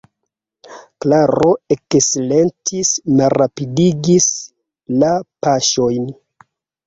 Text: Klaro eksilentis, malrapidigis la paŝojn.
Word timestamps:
Klaro 1.03 1.49
eksilentis, 1.75 2.93
malrapidigis 3.19 4.29
la 5.03 5.11
paŝojn. 5.47 6.09